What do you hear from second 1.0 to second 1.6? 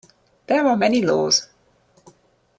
laws.